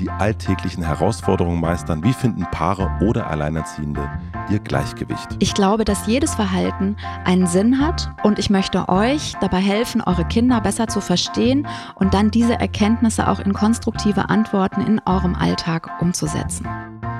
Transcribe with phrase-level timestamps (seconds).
[0.00, 2.02] die alltäglichen Herausforderungen meistern?
[2.02, 4.08] Wie finden Paare oder Alleinerziehende
[4.50, 5.36] ihr Gleichgewicht?
[5.38, 10.24] Ich glaube, dass jedes Verhalten einen Sinn hat und ich möchte euch dabei helfen, eure
[10.24, 15.90] Kinder besser zu verstehen und dann diese Erkenntnisse auch in konstruktive Antworten in eurem Alltag
[16.00, 16.66] umzusetzen.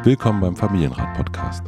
[0.02, 1.64] Willkommen beim Familienrat-Podcast.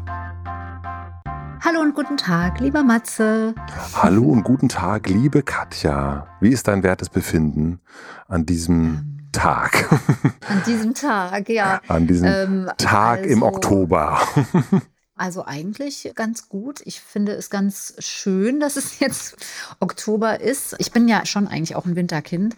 [1.65, 3.55] Hallo und guten Tag, lieber Matze.
[3.95, 6.27] Hallo und guten Tag, liebe Katja.
[6.41, 7.81] Wie ist dein wertes Befinden
[8.27, 9.91] an diesem ähm, Tag?
[10.49, 11.81] An diesem Tag, ja.
[11.89, 14.21] An diesem ähm, Tag also, im Oktober.
[15.15, 16.81] Also eigentlich ganz gut.
[16.85, 19.37] Ich finde es ganz schön, dass es jetzt
[19.79, 20.75] Oktober ist.
[20.79, 22.57] Ich bin ja schon eigentlich auch ein Winterkind.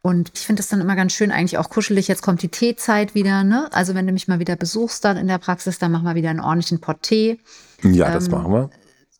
[0.00, 2.08] Und ich finde es dann immer ganz schön, eigentlich auch kuschelig.
[2.08, 3.44] Jetzt kommt die Teezeit wieder.
[3.44, 3.68] Ne?
[3.72, 6.30] Also wenn du mich mal wieder besuchst dann in der Praxis, dann machen wir wieder
[6.30, 7.40] einen ordentlichen Pott Tee.
[7.82, 8.70] Ja, ähm, das machen wir.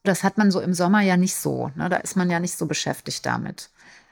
[0.04, 1.70] Das hat man so im Sommer ja nicht so.
[1.74, 1.88] Ne?
[1.88, 3.68] Da ist man ja nicht so beschäftigt damit.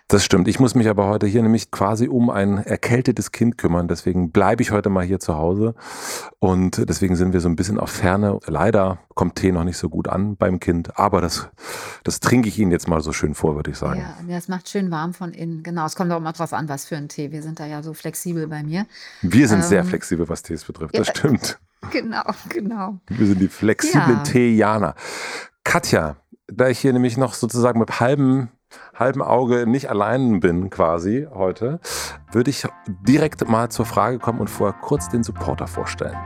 [0.09, 0.49] Das stimmt.
[0.49, 3.89] Ich muss mich aber heute hier nämlich quasi um ein erkältetes Kind kümmern.
[3.89, 5.75] Deswegen bleibe ich heute mal hier zu Hause.
[6.41, 8.39] Und deswegen sind wir so ein bisschen auf Ferne.
[8.47, 10.99] Leider kommt Tee noch nicht so gut an beim Kind.
[10.99, 11.49] Aber das,
[12.05, 14.05] das trinke ich Ihnen jetzt mal so schön vor, würde ich sagen.
[14.29, 15.63] Ja, das macht schön warm von innen.
[15.63, 15.87] Genau.
[15.87, 17.33] Es kommt auch immer drauf an, was für ein Tee.
[17.33, 18.87] Wir sind da ja so flexibel bei mir.
[19.23, 20.99] Wir sind ähm, sehr flexibel, was Tees betrifft.
[20.99, 21.59] Das ja, stimmt.
[21.93, 22.99] Genau, genau.
[23.09, 24.23] Wir sind die flexiblen ja.
[24.23, 24.95] Teejaner.
[25.65, 28.49] Katja, da ich hier nämlich noch sozusagen mit halbem
[28.95, 31.81] halben Auge nicht allein bin quasi heute,
[32.33, 36.17] würde ich direkt mal zur Frage kommen und vorher kurz den Supporter vorstellen.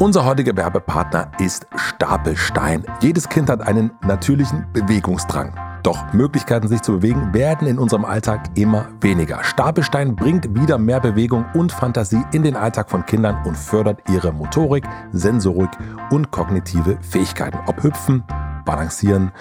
[0.00, 2.84] Unser heutiger Werbepartner ist Stapelstein.
[3.00, 5.54] Jedes Kind hat einen natürlichen Bewegungsdrang.
[5.84, 9.44] Doch Möglichkeiten, sich zu bewegen, werden in unserem Alltag immer weniger.
[9.44, 14.32] Stapelstein bringt wieder mehr Bewegung und Fantasie in den Alltag von Kindern und fördert ihre
[14.32, 15.70] Motorik, Sensorik
[16.10, 17.58] und kognitive Fähigkeiten.
[17.66, 18.24] Ob Hüpfen,
[18.64, 19.32] Balancieren,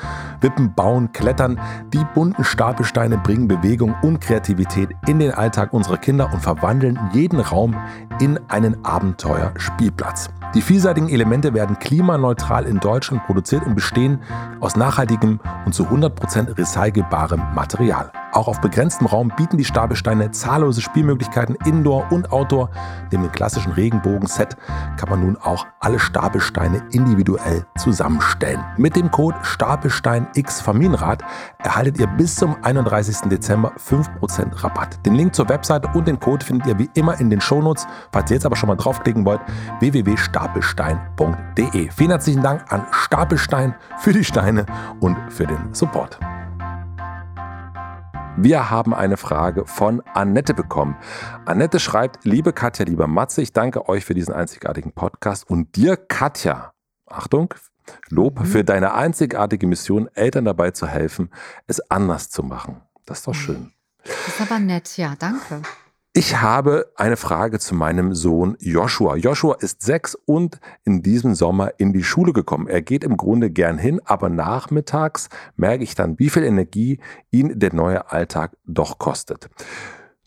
[0.42, 1.60] Wippen, Bauen, Klettern.
[1.94, 7.40] Die bunten Stapelsteine bringen Bewegung und Kreativität in den Alltag unserer Kinder und verwandeln jeden
[7.40, 7.76] Raum
[8.20, 10.30] in einen Abenteuerspielplatz.
[10.54, 14.22] Die vielseitigen Elemente werden klimaneutral in Deutschland produziert und bestehen
[14.60, 18.12] aus nachhaltigem und zu 100% recycelbarem Material.
[18.34, 22.72] Auch auf begrenztem Raum bieten die Stapelsteine zahllose Spielmöglichkeiten Indoor und Outdoor.
[23.12, 24.58] Neben dem klassischen Regenbogen-Set
[24.98, 28.64] kann man nun auch alle Stapelsteine individuell zusammenstellen.
[28.78, 31.24] Mit dem Code StapelsteinX Familienrat
[31.60, 33.30] erhaltet ihr bis zum 31.
[33.30, 35.06] Dezember 5% Rabatt.
[35.06, 37.86] Den Link zur Webseite und den Code findet ihr wie immer in den Shownotes.
[38.12, 39.42] Falls ihr jetzt aber schon mal draufklicken wollt,
[40.44, 41.90] www.stapelstein.de.
[41.92, 44.66] Vielen herzlichen Dank an Stapelstein für die Steine
[45.00, 46.20] und für den Support.
[48.36, 50.98] Wir haben eine Frage von Annette bekommen.
[51.46, 55.98] Annette schreibt, liebe Katja, lieber Matze, ich danke euch für diesen einzigartigen Podcast und dir,
[55.98, 56.74] Katja,
[57.06, 57.54] Achtung,
[58.10, 58.46] Lob mhm.
[58.46, 61.30] für deine einzigartige Mission, Eltern dabei zu helfen,
[61.68, 62.82] es anders zu machen.
[63.06, 63.72] Das ist doch schön.
[64.04, 65.62] Das ist aber nett, ja, danke.
[66.16, 69.16] Ich habe eine Frage zu meinem Sohn Joshua.
[69.16, 72.68] Joshua ist sechs und in diesem Sommer in die Schule gekommen.
[72.68, 77.00] Er geht im Grunde gern hin, aber nachmittags merke ich dann, wie viel Energie
[77.32, 79.50] ihn der neue Alltag doch kostet.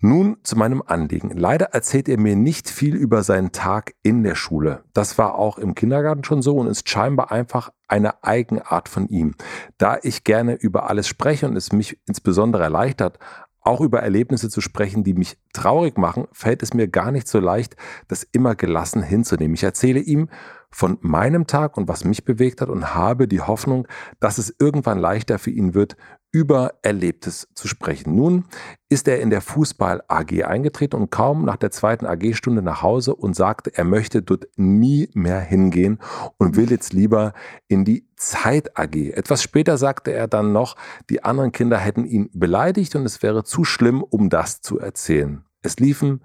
[0.01, 1.31] Nun zu meinem Anliegen.
[1.31, 4.83] Leider erzählt er mir nicht viel über seinen Tag in der Schule.
[4.93, 9.37] Das war auch im Kindergarten schon so und ist scheinbar einfach eine Eigenart von ihm.
[9.79, 13.19] Da ich gerne über alles spreche und es mich insbesondere erleichtert,
[13.66, 17.41] auch über Erlebnisse zu sprechen, die mich traurig machen, fällt es mir gar nicht so
[17.41, 17.77] leicht,
[18.09, 19.54] das immer gelassen hinzunehmen.
[19.54, 20.28] Ich erzähle ihm
[20.71, 23.87] von meinem Tag und was mich bewegt hat und habe die Hoffnung,
[24.21, 25.97] dass es irgendwann leichter für ihn wird,
[26.37, 28.15] über Erlebtes zu sprechen.
[28.15, 28.45] Nun
[28.91, 33.15] ist er in der Fußball AG eingetreten und kaum nach der zweiten AG-Stunde nach Hause
[33.15, 35.99] und sagte, er möchte dort nie mehr hingehen
[36.37, 37.33] und will jetzt lieber
[37.69, 39.12] in die Zeit AG.
[39.15, 40.77] Etwas später sagte er dann noch,
[41.09, 45.43] die anderen Kinder hätten ihn beleidigt und es wäre zu schlimm, um das zu erzählen.
[45.62, 46.21] Es liefen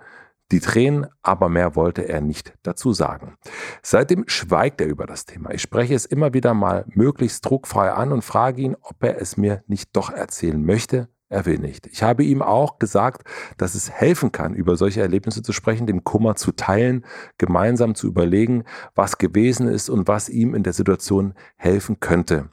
[0.52, 3.38] die Tränen, aber mehr wollte er nicht dazu sagen.
[3.82, 5.52] Seitdem schweigt er über das Thema.
[5.52, 9.38] Ich spreche es immer wieder mal möglichst druckfrei an und frage ihn, ob er es
[9.38, 11.10] mir nicht doch erzählen möchte.
[11.30, 11.88] Er will nicht.
[11.88, 13.24] Ich habe ihm auch gesagt,
[13.58, 17.06] dass es helfen kann, über solche Erlebnisse zu sprechen, den Kummer zu teilen,
[17.38, 18.66] gemeinsam zu überlegen,
[18.96, 22.50] was gewesen ist und was ihm in der Situation helfen könnte.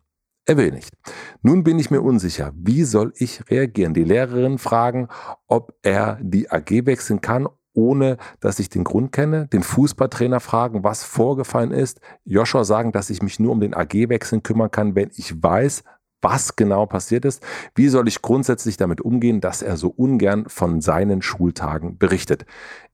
[0.46, 0.94] Er will nicht.
[1.42, 3.94] Nun bin ich mir unsicher, wie soll ich reagieren?
[3.94, 5.08] Die Lehrerin fragen,
[5.46, 7.48] ob er die AG wechseln kann,
[7.78, 9.46] ohne dass ich den Grund kenne.
[9.46, 12.00] Den Fußballtrainer fragen, was vorgefallen ist.
[12.24, 15.84] Joshua sagen, dass ich mich nur um den AG-Wechseln kümmern kann, wenn ich weiß,
[16.20, 17.40] was genau passiert ist.
[17.76, 22.46] Wie soll ich grundsätzlich damit umgehen, dass er so ungern von seinen Schultagen berichtet?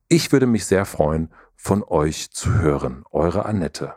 [0.08, 3.04] Ich würde mich sehr freuen, von euch zu hören.
[3.10, 3.94] Eure Annette.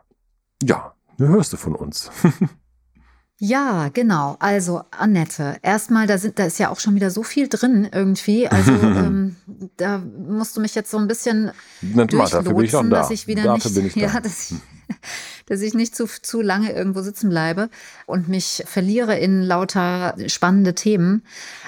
[0.64, 2.12] Ja, nu hörst du von uns.
[3.40, 4.36] Ja, genau.
[4.40, 8.48] Also Annette, erstmal, da, sind, da ist ja auch schon wieder so viel drin irgendwie.
[8.48, 9.36] Also ähm,
[9.78, 11.52] da musst du mich jetzt so ein bisschen
[11.82, 13.02] durchlotsen, da.
[13.02, 14.58] dass ich wieder dafür nicht, ich ja, dass ich,
[15.46, 17.70] dass ich nicht zu, zu lange irgendwo sitzen bleibe
[18.08, 21.24] und mich verliere in lauter spannende Themen.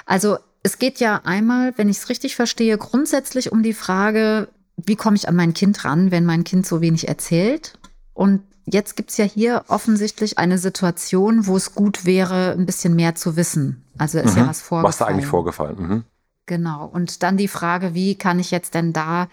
[0.07, 4.95] Also es geht ja einmal, wenn ich es richtig verstehe, grundsätzlich um die Frage, wie
[4.95, 7.77] komme ich an mein Kind ran, wenn mein Kind so wenig erzählt?
[8.13, 12.95] Und jetzt gibt es ja hier offensichtlich eine Situation, wo es gut wäre, ein bisschen
[12.95, 13.83] mehr zu wissen.
[13.97, 14.41] Also ist mhm.
[14.41, 14.87] ja was vorgefallen.
[14.87, 15.77] Was da eigentlich vorgefallen?
[15.79, 16.03] Mhm.
[16.45, 16.85] Genau.
[16.85, 19.27] Und dann die Frage, wie kann ich jetzt denn da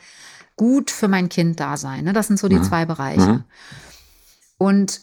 [0.56, 2.04] gut für mein Kind da sein?
[2.04, 2.12] Ne?
[2.12, 2.64] Das sind so die mhm.
[2.64, 3.20] zwei Bereiche.
[3.20, 3.44] Mhm.
[4.58, 5.00] Und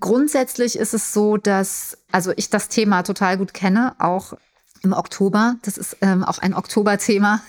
[0.00, 4.34] grundsätzlich ist es so, dass, also ich das Thema total gut kenne, auch
[4.82, 5.56] im Oktober.
[5.62, 7.40] Das ist ähm, auch ein Oktoberthema,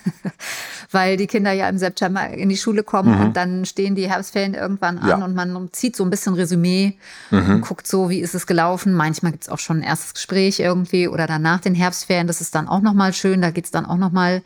[0.92, 3.26] weil die Kinder ja im September in die Schule kommen mhm.
[3.26, 5.26] und dann stehen die Herbstferien irgendwann an ja.
[5.26, 6.98] und man zieht so ein bisschen Resümee
[7.32, 7.50] mhm.
[7.50, 8.94] und guckt so, wie ist es gelaufen.
[8.94, 12.28] Manchmal gibt es auch schon ein erstes Gespräch irgendwie oder dann nach den Herbstferien.
[12.28, 14.42] Das ist dann auch nochmal schön, da geht es dann auch nochmal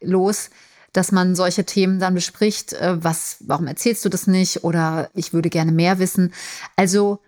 [0.00, 0.50] los
[0.92, 2.74] dass man solche Themen dann bespricht.
[2.74, 4.64] Äh, was, warum erzählst du das nicht?
[4.64, 6.32] Oder ich würde gerne mehr wissen.
[6.76, 7.20] Also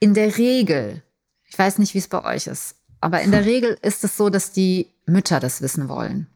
[0.00, 1.02] in der Regel,
[1.48, 4.30] ich weiß nicht, wie es bei euch ist, aber in der Regel ist es so,
[4.30, 6.26] dass die Mütter das wissen wollen.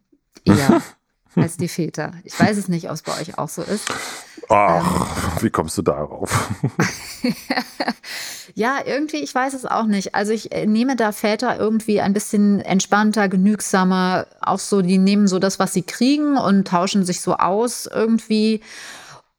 [0.44, 0.82] Eher
[1.34, 2.12] als die Väter.
[2.24, 3.88] Ich weiß es nicht, ob es bei euch auch so ist.
[4.48, 6.50] Ach, ähm, wie kommst du darauf?
[8.54, 10.14] ja, irgendwie, ich weiß es auch nicht.
[10.14, 15.26] Also ich äh, nehme da Väter irgendwie ein bisschen entspannter, genügsamer, auch so, die nehmen
[15.26, 18.60] so das, was sie kriegen und tauschen sich so aus irgendwie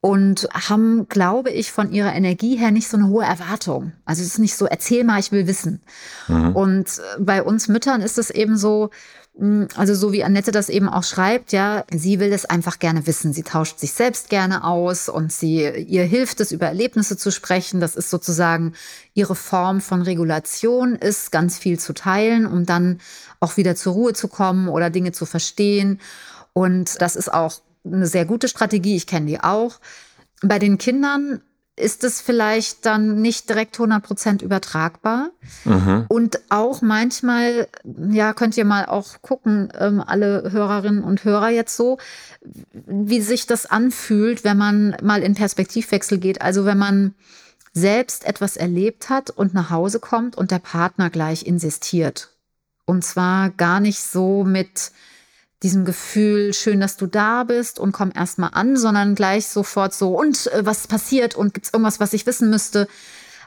[0.01, 3.93] und haben, glaube ich, von ihrer Energie her nicht so eine hohe Erwartung.
[4.05, 5.81] Also es ist nicht so, erzähl mal, ich will wissen.
[6.27, 6.55] Mhm.
[6.55, 8.91] Und äh, bei uns Müttern ist es eben so,
[9.37, 13.07] hm, also so wie Annette das eben auch schreibt, ja, sie will das einfach gerne
[13.07, 13.33] wissen.
[13.33, 17.79] Sie tauscht sich selbst gerne aus und sie, ihr hilft es, über Erlebnisse zu sprechen.
[17.79, 18.73] Das ist sozusagen
[19.15, 22.99] ihre Form von Regulation, ist ganz viel zu teilen, um dann
[23.39, 25.99] auch wieder zur Ruhe zu kommen oder Dinge zu verstehen.
[26.53, 27.61] Und das ist auch
[27.91, 28.95] eine sehr gute Strategie.
[28.95, 29.79] Ich kenne die auch.
[30.41, 31.41] Bei den Kindern
[31.77, 35.29] ist es vielleicht dann nicht direkt 100 Prozent übertragbar.
[35.63, 36.05] Mhm.
[36.09, 37.67] Und auch manchmal,
[38.09, 41.99] ja, könnt ihr mal auch gucken, ähm, alle Hörerinnen und Hörer jetzt so,
[42.73, 46.41] wie sich das anfühlt, wenn man mal in Perspektivwechsel geht.
[46.41, 47.13] Also wenn man
[47.73, 52.29] selbst etwas erlebt hat und nach Hause kommt und der Partner gleich insistiert.
[52.85, 54.91] Und zwar gar nicht so mit,
[55.63, 59.93] diesem Gefühl, schön, dass du da bist und komm erst mal an, sondern gleich sofort
[59.93, 62.87] so, und äh, was passiert und gibt es irgendwas, was ich wissen müsste?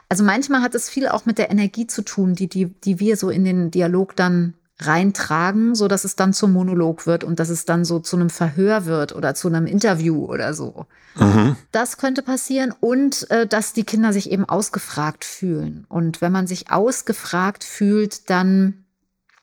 [0.09, 3.15] Also manchmal hat es viel auch mit der Energie zu tun, die, die, die wir
[3.15, 7.49] so in den Dialog dann reintragen, so dass es dann zum Monolog wird und dass
[7.49, 10.85] es dann so zu einem Verhör wird oder zu einem Interview oder so.
[11.15, 11.55] Mhm.
[11.71, 15.85] Das könnte passieren und äh, dass die Kinder sich eben ausgefragt fühlen.
[15.87, 18.80] Und wenn man sich ausgefragt fühlt, dann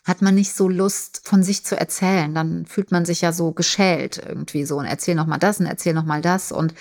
[0.08, 2.34] hat man nicht so Lust, von sich zu erzählen.
[2.34, 5.66] Dann fühlt man sich ja so geschält irgendwie so und erzähl noch mal das und
[5.66, 6.50] erzähl noch mal das.
[6.50, 6.74] Und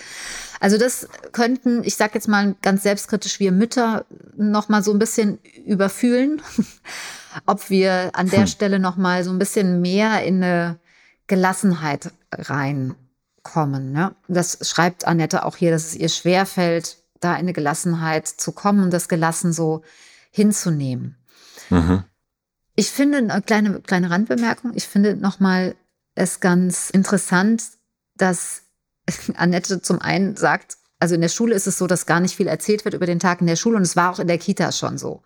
[0.60, 4.98] also das könnten, ich sage jetzt mal ganz selbstkritisch, wir Mütter noch mal so ein
[4.98, 6.40] bisschen überfühlen,
[7.46, 8.46] ob wir an der hm.
[8.46, 10.78] Stelle noch mal so ein bisschen mehr in eine
[11.26, 13.92] Gelassenheit reinkommen.
[13.92, 14.16] Ne?
[14.26, 18.82] Das schreibt Annette auch hier, dass es ihr schwerfällt, da in eine Gelassenheit zu kommen
[18.82, 19.82] und das gelassen so
[20.30, 21.18] hinzunehmen.
[21.68, 22.04] Mhm.
[22.78, 24.70] Ich finde eine kleine, kleine Randbemerkung.
[24.76, 25.74] Ich finde nochmal
[26.14, 27.64] es ganz interessant,
[28.16, 28.62] dass
[29.34, 32.46] Annette zum einen sagt, also in der Schule ist es so, dass gar nicht viel
[32.46, 34.70] erzählt wird über den Tag in der Schule und es war auch in der Kita
[34.70, 35.24] schon so.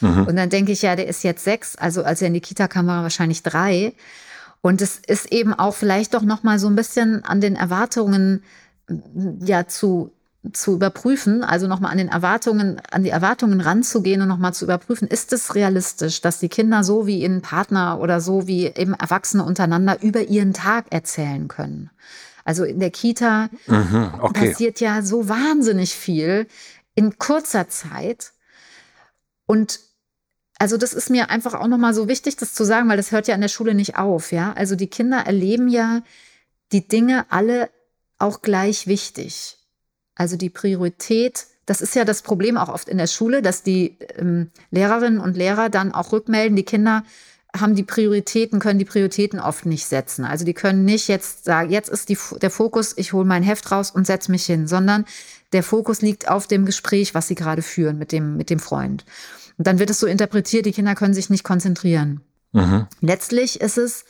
[0.00, 0.28] Mhm.
[0.28, 2.68] Und dann denke ich, ja, der ist jetzt sechs, also als er in die Kita
[2.68, 3.92] kam, war er wahrscheinlich drei.
[4.62, 8.42] Und es ist eben auch vielleicht doch nochmal so ein bisschen an den Erwartungen
[9.40, 10.10] ja zu
[10.52, 15.08] zu überprüfen, also nochmal an den Erwartungen, an die Erwartungen ranzugehen und nochmal zu überprüfen,
[15.08, 19.44] ist es realistisch, dass die Kinder so wie ihren Partner oder so wie eben Erwachsene
[19.44, 21.90] untereinander über ihren Tag erzählen können.
[22.44, 24.50] Also in der Kita mhm, okay.
[24.50, 26.46] passiert ja so wahnsinnig viel
[26.94, 28.32] in kurzer Zeit.
[29.46, 29.80] Und
[30.58, 33.28] also das ist mir einfach auch nochmal so wichtig, das zu sagen, weil das hört
[33.28, 34.52] ja in der Schule nicht auf, ja.
[34.52, 36.02] Also die Kinder erleben ja
[36.72, 37.70] die Dinge alle
[38.18, 39.58] auch gleich wichtig.
[40.14, 43.96] Also die Priorität das ist ja das Problem auch oft in der Schule, dass die
[44.16, 47.04] ähm, Lehrerinnen und Lehrer dann auch rückmelden, die Kinder
[47.56, 50.24] haben die Prioritäten, können die Prioritäten oft nicht setzen.
[50.24, 53.70] Also die können nicht jetzt sagen, jetzt ist die, der Fokus, ich hole mein Heft
[53.70, 55.04] raus und setze mich hin, sondern
[55.52, 59.04] der Fokus liegt auf dem Gespräch, was sie gerade führen mit dem, mit dem Freund.
[59.56, 62.22] Und dann wird es so interpretiert, die Kinder können sich nicht konzentrieren.
[62.52, 62.88] Mhm.
[63.00, 64.04] Letztlich ist es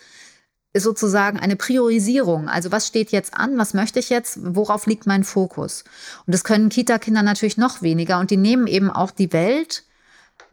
[0.74, 2.48] sozusagen eine Priorisierung.
[2.48, 3.58] Also was steht jetzt an?
[3.58, 4.38] Was möchte ich jetzt?
[4.42, 5.84] Worauf liegt mein Fokus?
[6.26, 8.18] Und das können Kita-Kinder natürlich noch weniger.
[8.18, 9.84] Und die nehmen eben auch die Welt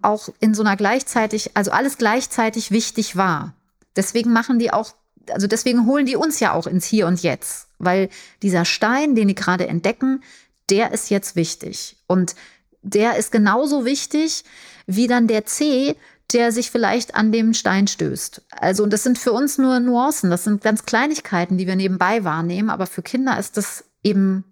[0.03, 3.53] auch in so einer gleichzeitig, also alles gleichzeitig wichtig wahr.
[3.95, 4.93] Deswegen machen die auch,
[5.29, 7.67] also deswegen holen die uns ja auch ins Hier und Jetzt.
[7.79, 8.09] Weil
[8.41, 10.23] dieser Stein, den die gerade entdecken,
[10.69, 11.97] der ist jetzt wichtig.
[12.07, 12.35] Und
[12.83, 14.43] der ist genauso wichtig
[14.85, 15.95] wie dann der C,
[16.33, 18.41] der sich vielleicht an dem Stein stößt.
[18.51, 22.23] Also, und das sind für uns nur Nuancen, das sind ganz Kleinigkeiten, die wir nebenbei
[22.23, 24.45] wahrnehmen, aber für Kinder ist das eben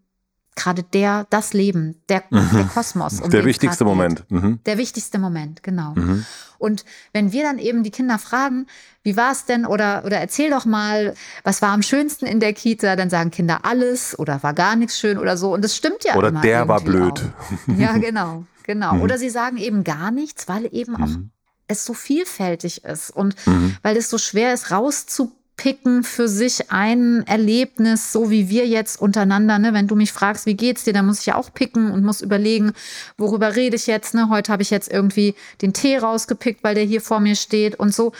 [0.55, 2.49] gerade der, das Leben, der, mhm.
[2.53, 3.21] der Kosmos.
[3.21, 4.25] Um der wichtigste Moment.
[4.29, 4.59] Mhm.
[4.65, 5.93] Der wichtigste Moment, genau.
[5.95, 6.25] Mhm.
[6.57, 6.83] Und
[7.13, 8.67] wenn wir dann eben die Kinder fragen,
[9.01, 12.53] wie war es denn oder, oder erzähl doch mal, was war am schönsten in der
[12.53, 15.53] Kita, dann sagen Kinder alles oder war gar nichts schön oder so.
[15.53, 17.21] Und das stimmt ja Oder der war blöd.
[17.21, 17.77] Auch.
[17.77, 18.93] Ja, genau, genau.
[18.95, 19.01] Mhm.
[19.01, 21.31] Oder sie sagen eben gar nichts, weil eben auch mhm
[21.69, 23.77] es so vielfältig ist und mhm.
[23.81, 29.59] weil es so schwer ist, rauszupicken für sich ein Erlebnis, so wie wir jetzt untereinander.
[29.59, 29.73] Ne?
[29.73, 32.21] Wenn du mich fragst, wie geht's dir, dann muss ich ja auch picken und muss
[32.21, 32.73] überlegen,
[33.17, 34.13] worüber rede ich jetzt.
[34.13, 34.29] Ne?
[34.29, 37.93] Heute habe ich jetzt irgendwie den Tee rausgepickt, weil der hier vor mir steht und
[37.93, 38.11] so.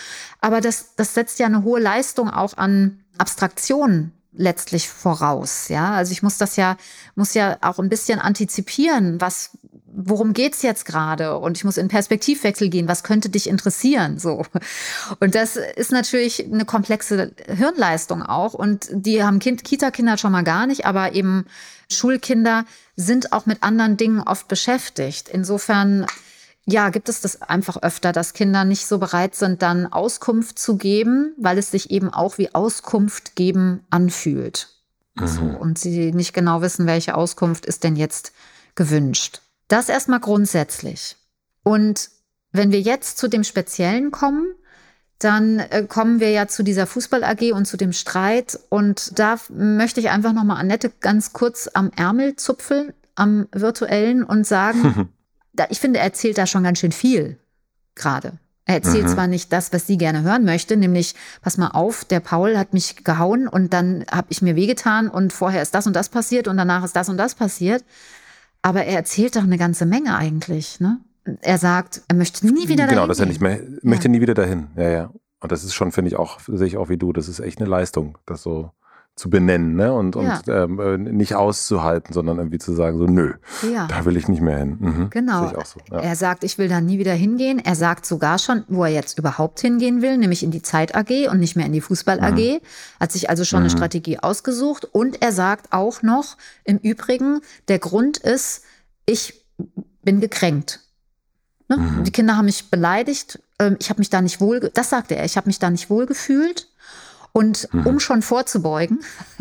[0.41, 5.69] Aber das, das setzt ja eine hohe Leistung auch an Abstraktionen letztlich voraus.
[5.69, 6.77] Ja, also ich muss das ja,
[7.15, 9.57] muss ja auch ein bisschen antizipieren, was,
[9.93, 11.37] worum geht's jetzt gerade?
[11.37, 12.87] Und ich muss in Perspektivwechsel gehen.
[12.87, 14.19] Was könnte dich interessieren?
[14.19, 14.45] So.
[15.19, 18.53] Und das ist natürlich eine komplexe Hirnleistung auch.
[18.53, 21.45] Und die haben kind, Kita-Kinder schon mal gar nicht, aber eben
[21.91, 22.65] Schulkinder
[22.95, 25.29] sind auch mit anderen Dingen oft beschäftigt.
[25.29, 26.05] Insofern
[26.65, 30.77] ja, gibt es das einfach öfter, dass Kinder nicht so bereit sind, dann Auskunft zu
[30.77, 34.69] geben, weil es sich eben auch wie Auskunft geben anfühlt.
[35.15, 35.27] Mhm.
[35.27, 38.33] So, und sie nicht genau wissen, welche Auskunft ist denn jetzt
[38.75, 39.41] gewünscht.
[39.69, 41.15] Das erstmal grundsätzlich.
[41.63, 42.09] Und
[42.51, 44.47] wenn wir jetzt zu dem Speziellen kommen,
[45.19, 48.59] dann äh, kommen wir ja zu dieser Fußball AG und zu dem Streit.
[48.69, 54.47] Und da möchte ich einfach nochmal Annette ganz kurz am Ärmel zupfeln, am virtuellen und
[54.47, 55.09] sagen,
[55.53, 57.37] da, ich finde, er erzählt da schon ganz schön viel
[57.95, 58.33] gerade.
[58.65, 59.13] Er erzählt mhm.
[59.13, 62.71] zwar nicht das, was sie gerne hören möchte, nämlich, pass mal auf, der Paul hat
[62.71, 66.47] mich gehauen und dann habe ich mir wehgetan und vorher ist das und das passiert
[66.47, 67.83] und danach ist das und das passiert.
[68.61, 70.99] Aber er erzählt doch eine ganze Menge eigentlich, ne?
[71.41, 72.89] Er sagt, er möchte nie wieder genau, dahin.
[72.95, 74.11] Genau, dass er nicht mehr, möchte ja.
[74.11, 74.67] nie wieder dahin.
[74.75, 75.13] Ja, ja.
[75.41, 77.59] Und das ist schon, finde ich auch, sehe ich auch wie du, das ist echt
[77.59, 78.71] eine Leistung, das so
[79.19, 79.91] zu benennen ne?
[79.91, 80.37] und, ja.
[80.37, 83.33] und ähm, äh, nicht auszuhalten, sondern irgendwie zu sagen, so nö,
[83.69, 83.85] ja.
[83.87, 84.77] da will ich nicht mehr hin.
[84.79, 85.09] Mhm.
[85.09, 85.49] Genau.
[85.65, 85.99] So, ja.
[85.99, 87.59] Er sagt, ich will da nie wieder hingehen.
[87.59, 91.29] Er sagt sogar schon, wo er jetzt überhaupt hingehen will, nämlich in die Zeit AG
[91.29, 92.37] und nicht mehr in die Fußball AG.
[92.37, 92.59] Mhm.
[92.97, 93.65] Hat sich also schon mhm.
[93.65, 94.85] eine Strategie ausgesucht.
[94.85, 98.63] Und er sagt auch noch, im Übrigen, der Grund ist,
[99.05, 99.45] ich
[100.01, 100.79] bin gekränkt.
[101.67, 101.75] Ne?
[101.75, 102.03] Mhm.
[102.05, 103.41] Die Kinder haben mich beleidigt.
[103.59, 105.89] Ähm, ich habe mich da nicht wohl, das sagte er, ich habe mich da nicht
[105.89, 106.68] wohl gefühlt.
[107.31, 107.85] Und mhm.
[107.85, 108.99] um schon vorzubeugen,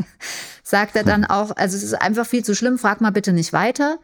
[0.62, 3.52] sagt er dann auch, also es ist einfach viel zu schlimm, frag mal bitte nicht
[3.52, 3.98] weiter.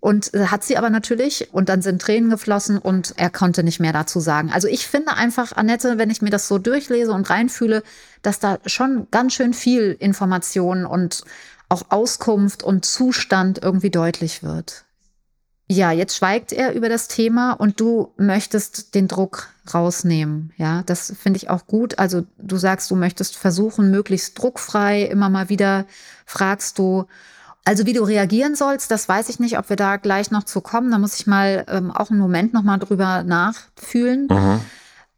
[0.00, 3.80] Und äh, hat sie aber natürlich und dann sind Tränen geflossen und er konnte nicht
[3.80, 4.50] mehr dazu sagen.
[4.52, 7.82] Also ich finde einfach, Annette, wenn ich mir das so durchlese und reinfühle,
[8.20, 11.24] dass da schon ganz schön viel Information und
[11.70, 14.84] auch Auskunft und Zustand irgendwie deutlich wird.
[15.66, 20.52] Ja, jetzt schweigt er über das Thema und du möchtest den Druck rausnehmen.
[20.58, 21.98] Ja, das finde ich auch gut.
[21.98, 25.86] Also du sagst, du möchtest versuchen, möglichst druckfrei, immer mal wieder
[26.26, 27.06] fragst du,
[27.64, 30.60] also wie du reagieren sollst, das weiß ich nicht, ob wir da gleich noch zu
[30.60, 30.90] kommen.
[30.90, 34.28] Da muss ich mal ähm, auch einen Moment noch mal drüber nachfühlen.
[34.30, 34.60] Mhm.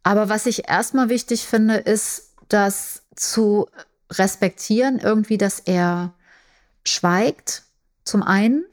[0.03, 3.67] Aber was ich erstmal wichtig finde, ist, das zu
[4.09, 6.13] respektieren, irgendwie, dass er
[6.85, 7.63] schweigt,
[8.05, 8.63] zum einen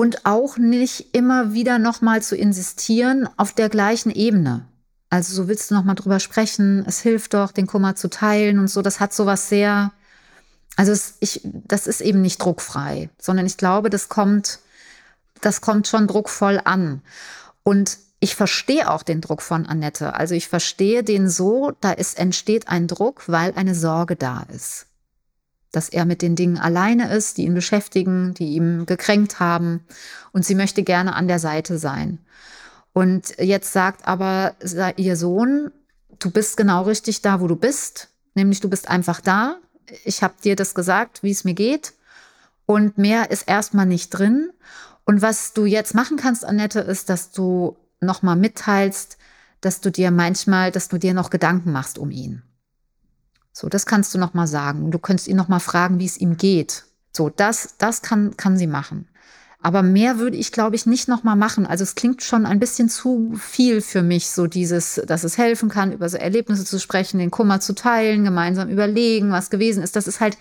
[0.00, 4.64] und auch nicht immer wieder nochmal zu insistieren auf der gleichen Ebene.
[5.10, 8.68] Also so willst du nochmal drüber sprechen, es hilft doch, den Kummer zu teilen und
[8.68, 8.80] so.
[8.80, 9.92] Das hat sowas sehr,
[10.76, 14.60] also es, ich, das ist eben nicht druckfrei, sondern ich glaube, das kommt,
[15.42, 17.02] das kommt schon druckvoll an.
[17.62, 20.14] Und ich verstehe auch den Druck von Annette.
[20.14, 24.86] Also ich verstehe den so, da ist, entsteht ein Druck, weil eine Sorge da ist
[25.72, 29.84] dass er mit den Dingen alleine ist, die ihn beschäftigen, die ihn gekränkt haben.
[30.32, 32.18] Und sie möchte gerne an der Seite sein.
[32.92, 34.54] Und jetzt sagt aber
[34.96, 35.70] ihr Sohn,
[36.18, 38.08] du bist genau richtig da, wo du bist.
[38.34, 39.56] Nämlich du bist einfach da.
[40.04, 41.94] Ich habe dir das gesagt, wie es mir geht.
[42.66, 44.50] Und mehr ist erstmal nicht drin.
[45.04, 49.18] Und was du jetzt machen kannst, Annette, ist, dass du nochmal mitteilst,
[49.60, 52.42] dass du dir manchmal, dass du dir noch Gedanken machst um ihn.
[53.60, 54.90] So, das kannst du nochmal sagen.
[54.90, 56.84] Du könntest ihn nochmal fragen, wie es ihm geht.
[57.12, 59.06] So, das, das kann, kann sie machen.
[59.60, 61.66] Aber mehr würde ich, glaube ich, nicht nochmal machen.
[61.66, 65.68] Also es klingt schon ein bisschen zu viel für mich, so dieses, dass es helfen
[65.68, 69.94] kann, über so Erlebnisse zu sprechen, den Kummer zu teilen, gemeinsam überlegen, was gewesen ist.
[69.94, 70.38] Das ist halt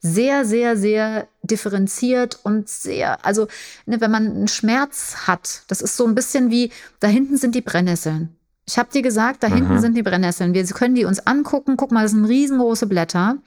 [0.00, 3.48] sehr, sehr, sehr differenziert und sehr, also
[3.86, 7.54] ne, wenn man einen Schmerz hat, das ist so ein bisschen wie, da hinten sind
[7.54, 8.36] die Brennnesseln.
[8.70, 9.54] Ich habe dir gesagt, da mhm.
[9.54, 10.54] hinten sind die Brennnesseln.
[10.54, 11.76] Wir können die uns angucken.
[11.76, 13.38] Guck mal, das sind riesengroße Blätter.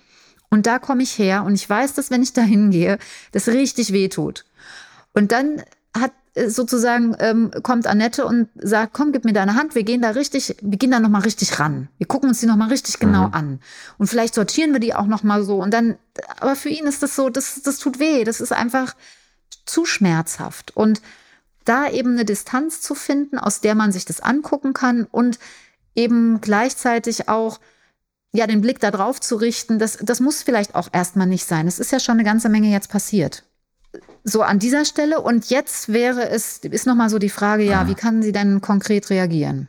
[0.50, 3.00] Und da komme ich her und ich weiß, dass wenn ich da hingehe,
[3.32, 4.46] das richtig weh tut.
[5.14, 5.64] Und dann
[5.98, 10.02] hat äh, sozusagen ähm, kommt Annette und sagt, komm, gib mir deine Hand, wir gehen
[10.02, 11.88] da richtig, wir gehen da noch mal richtig ran.
[11.98, 13.34] Wir gucken uns die noch mal richtig genau mhm.
[13.34, 13.60] an
[13.98, 15.96] und vielleicht sortieren wir die auch noch mal so und dann
[16.40, 18.96] aber für ihn ist das so, das das tut weh, das ist einfach
[19.66, 21.02] zu schmerzhaft und
[21.66, 25.40] da eben eine Distanz zu finden, aus der man sich das angucken kann und
[25.96, 27.60] eben gleichzeitig auch
[28.34, 31.68] ja den Blick da drauf zu richten, das das muss vielleicht auch erstmal nicht sein.
[31.68, 33.44] Es ist ja schon eine ganze Menge jetzt passiert
[34.24, 35.22] so an dieser Stelle.
[35.22, 39.10] Und jetzt wäre es, ist nochmal so die Frage, ja, wie kann sie denn konkret
[39.10, 39.68] reagieren?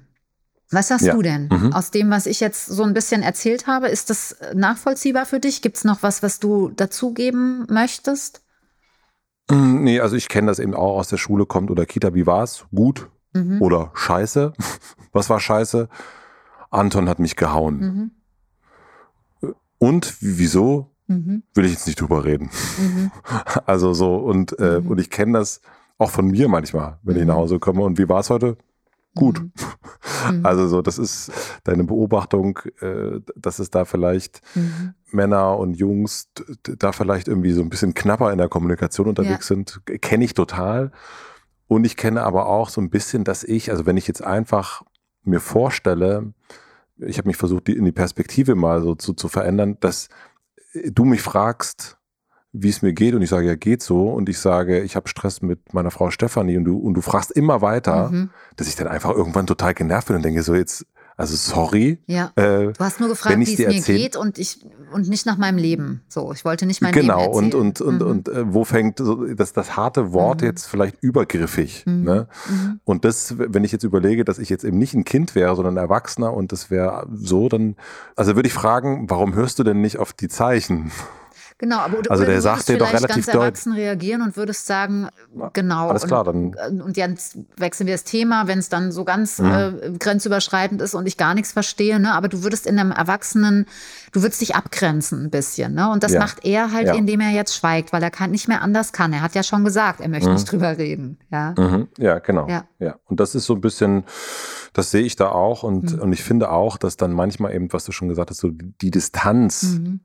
[0.71, 1.15] Was sagst ja.
[1.15, 1.73] du denn mhm.
[1.73, 3.89] aus dem, was ich jetzt so ein bisschen erzählt habe?
[3.89, 5.63] Ist das nachvollziehbar für dich?
[5.63, 8.41] Gibt es noch was, was du dazugeben möchtest?
[9.51, 12.15] Mm, nee, also ich kenne das eben auch aus der Schule kommt oder Kita.
[12.15, 12.67] Wie war's?
[12.75, 13.61] Gut mhm.
[13.61, 14.53] oder scheiße?
[15.13, 15.89] Was war scheiße?
[16.71, 18.11] Anton hat mich gehauen.
[19.41, 19.53] Mhm.
[19.79, 20.91] Und wieso?
[21.07, 21.43] Mhm.
[21.53, 22.51] Will ich jetzt nicht drüber reden.
[22.79, 23.11] Mhm.
[23.67, 24.89] Also so, und, äh, mhm.
[24.89, 25.61] und ich kenne das
[25.99, 27.41] auch von mir manchmal, wenn ich nach mhm.
[27.41, 27.83] Hause komme.
[27.83, 28.57] Und wie war es heute?
[29.15, 29.41] Gut.
[29.41, 29.53] Mhm.
[30.31, 30.47] Mhm.
[30.47, 31.31] Also so, das ist
[31.65, 34.41] deine Beobachtung, äh, dass es da vielleicht
[35.11, 36.31] Männer und Jungs
[36.63, 39.57] da vielleicht irgendwie so ein bisschen knapper in der Kommunikation unterwegs ja.
[39.57, 40.93] sind, kenne ich total.
[41.67, 44.83] Und ich kenne aber auch so ein bisschen, dass ich, also wenn ich jetzt einfach
[45.23, 46.33] mir vorstelle,
[46.99, 50.09] ich habe mich versucht, die, in die Perspektive mal so zu, zu verändern, dass
[50.91, 51.99] du mich fragst,
[52.57, 55.09] wie es mir geht und ich sage, ja, geht so und ich sage, ich habe
[55.09, 58.31] Stress mit meiner Frau Stefanie und du, und du fragst immer weiter, mhm.
[58.57, 60.87] dass ich dann einfach irgendwann total genervt bin und denke so, jetzt
[61.17, 61.99] also sorry.
[62.07, 62.33] Ja.
[62.35, 63.99] Äh, du hast nur gefragt, wie es mir erzähl...
[63.99, 66.03] geht und ich und nicht nach meinem Leben.
[66.09, 67.51] So, ich wollte nicht mein genau, Leben.
[67.51, 67.87] Genau und und mhm.
[67.87, 70.49] und, und äh, wo fängt so, das das harte Wort mhm.
[70.49, 71.85] jetzt vielleicht übergriffig.
[71.87, 72.03] Mhm.
[72.03, 72.29] Ne?
[72.49, 72.81] Mhm.
[72.83, 75.79] Und das, wenn ich jetzt überlege, dass ich jetzt eben nicht ein Kind wäre, sondern
[75.79, 77.77] ein Erwachsener und das wäre so, dann
[78.17, 80.91] also würde ich fragen, warum hörst du denn nicht auf die Zeichen?
[81.59, 85.09] Genau, aber du, also der sagt dir doch relativ ganz erwachsen reagieren und würdest sagen,
[85.53, 85.89] genau.
[85.89, 86.53] Alles klar, dann.
[86.53, 89.53] Und, und jetzt wechseln wir das Thema, wenn es dann so ganz mhm.
[89.53, 92.13] äh, grenzüberschreitend ist und ich gar nichts verstehe, ne?
[92.15, 93.67] Aber du würdest in einem Erwachsenen,
[94.11, 95.89] du würdest dich abgrenzen ein bisschen, ne?
[95.91, 96.19] Und das ja.
[96.19, 96.95] macht er halt, ja.
[96.95, 99.13] indem er jetzt schweigt, weil er kann nicht mehr anders kann.
[99.13, 100.35] Er hat ja schon gesagt, er möchte mhm.
[100.35, 101.19] nicht drüber reden.
[101.31, 101.87] Ja, mhm.
[101.99, 102.49] ja genau.
[102.49, 102.65] Ja.
[102.81, 102.97] ja.
[103.05, 104.03] Und das ist so ein bisschen,
[104.73, 106.01] das sehe ich da auch und, mhm.
[106.01, 108.91] und ich finde auch, dass dann manchmal eben, was du schon gesagt hast, so die
[108.91, 110.01] Distanz mhm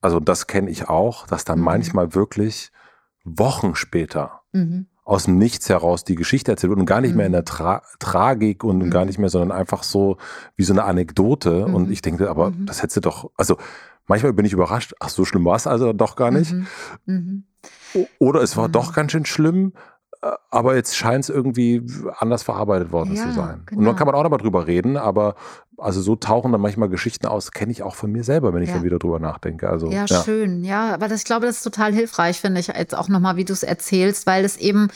[0.00, 1.64] also das kenne ich auch, dass dann mhm.
[1.64, 2.72] manchmal wirklich
[3.24, 4.86] Wochen später mhm.
[5.04, 7.18] aus dem Nichts heraus die Geschichte erzählt wird und gar nicht mhm.
[7.18, 8.90] mehr in der Tra Tragik und mhm.
[8.90, 10.16] gar nicht mehr, sondern einfach so
[10.56, 11.66] wie so eine Anekdote.
[11.66, 11.92] Und mhm.
[11.92, 12.66] ich denke, aber mhm.
[12.66, 13.56] das hättest du doch, also
[14.06, 16.54] manchmal bin ich überrascht, ach, so schlimm war es also doch gar nicht.
[18.18, 19.72] Oder es war doch ganz schön schlimm,
[20.50, 21.82] aber jetzt scheint es irgendwie
[22.18, 23.62] anders verarbeitet worden ja, zu sein.
[23.66, 23.78] Genau.
[23.78, 25.34] Und dann kann man auch nochmal drüber reden, aber
[25.78, 28.68] also so tauchen dann manchmal Geschichten aus, kenne ich auch von mir selber, wenn ich
[28.68, 28.76] ja.
[28.76, 29.70] dann wieder drüber nachdenke.
[29.70, 30.22] Also, ja, ja.
[30.22, 30.62] schön.
[30.62, 33.46] Ja, aber das, ich glaube, das ist total hilfreich, finde ich, jetzt auch nochmal, wie
[33.46, 34.88] du es erzählst, weil es eben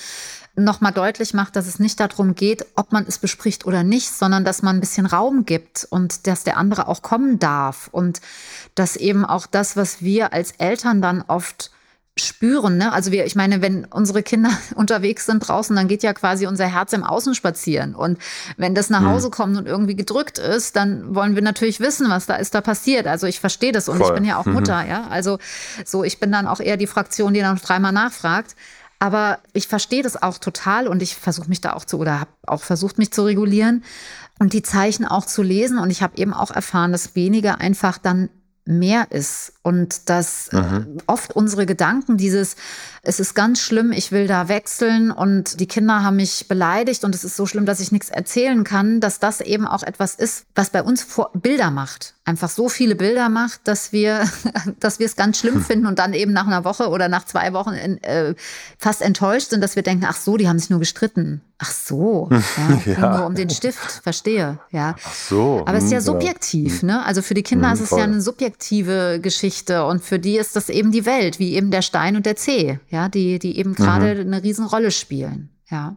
[0.57, 4.45] nochmal deutlich macht, dass es nicht darum geht, ob man es bespricht oder nicht, sondern
[4.45, 8.21] dass man ein bisschen Raum gibt und dass der andere auch kommen darf und
[8.75, 11.71] dass eben auch das, was wir als Eltern dann oft
[12.17, 12.77] spüren.
[12.77, 12.93] Ne?
[12.93, 16.67] Also wir, ich meine, wenn unsere Kinder unterwegs sind draußen, dann geht ja quasi unser
[16.67, 17.95] Herz im Außen spazieren.
[17.95, 18.19] Und
[18.57, 19.09] wenn das nach mhm.
[19.09, 22.61] Hause kommt und irgendwie gedrückt ist, dann wollen wir natürlich wissen, was da ist da
[22.61, 23.07] passiert.
[23.07, 24.09] Also ich verstehe das und Voll.
[24.09, 24.55] ich bin ja auch mhm.
[24.55, 25.09] Mutter, ja.
[25.09, 25.39] Also
[25.85, 28.55] so, ich bin dann auch eher die Fraktion, die dann dreimal nachfragt.
[29.01, 32.31] Aber ich verstehe das auch total und ich versuche mich da auch zu oder habe
[32.47, 33.83] auch versucht, mich zu regulieren
[34.39, 35.79] und die Zeichen auch zu lesen.
[35.79, 38.31] Und ich habe eben auch erfahren, dass weniger einfach dann
[38.65, 40.99] mehr ist und dass äh, mhm.
[41.07, 42.55] oft unsere Gedanken dieses
[43.07, 47.15] es ist ganz schlimm, ich will da wechseln und die Kinder haben mich beleidigt und
[47.15, 50.47] es ist so schlimm, dass ich nichts erzählen kann, dass das eben auch etwas ist,
[50.55, 52.15] was bei uns Bilder macht.
[52.25, 54.27] Einfach so viele Bilder macht, dass wir,
[54.81, 55.65] dass wir es ganz schlimm hm.
[55.65, 58.35] finden und dann eben nach einer Woche oder nach zwei Wochen in, äh,
[58.79, 61.43] fast enttäuscht sind, dass wir denken, ach so, die haben sich nur gestritten.
[61.59, 63.17] Ach so, ja, ja.
[63.19, 64.97] nur um den Stift, verstehe, ja.
[65.05, 65.63] Ach so.
[65.67, 67.05] Aber es ist ja hm, subjektiv, ne?
[67.05, 67.99] Also für die Kinder hm, ist es voll.
[68.01, 71.71] ja eine subjektive Geschichte Geschichte und für die ist das eben die Welt, wie eben
[71.71, 74.33] der Stein und der Zeh, ja, die, die eben gerade mhm.
[74.33, 75.97] eine Riesenrolle spielen, ja.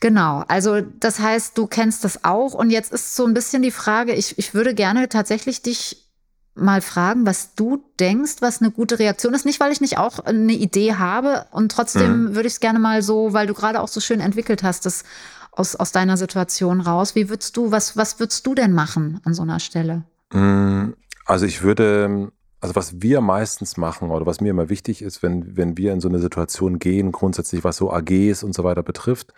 [0.00, 3.70] Genau, also das heißt, du kennst das auch und jetzt ist so ein bisschen die
[3.70, 6.10] Frage, ich, ich würde gerne tatsächlich dich
[6.54, 9.46] mal fragen, was du denkst, was eine gute Reaktion ist.
[9.46, 12.34] Nicht, weil ich nicht auch eine Idee habe und trotzdem mhm.
[12.34, 15.04] würde ich es gerne mal so, weil du gerade auch so schön entwickelt hast, das
[15.52, 17.14] aus, aus deiner Situation raus.
[17.14, 20.02] Wie würdest du, was, was würdest du denn machen an so einer Stelle?
[20.32, 20.90] Mm,
[21.24, 25.56] also ich würde, also was wir meistens machen oder was mir immer wichtig ist, wenn,
[25.56, 29.34] wenn wir in so eine Situation gehen, grundsätzlich was so AGs und so weiter betrifft,